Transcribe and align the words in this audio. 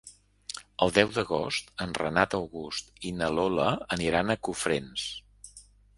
El 0.85 0.93
deu 0.93 1.11
d'agost 1.17 1.69
en 1.85 1.93
Renat 1.99 2.35
August 2.39 3.05
i 3.11 3.11
na 3.19 3.31
Lola 3.35 3.69
aniran 3.97 4.33
a 4.33 4.39
Cofrents. 4.49 5.07